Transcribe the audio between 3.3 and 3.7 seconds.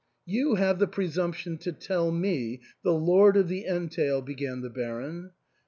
of the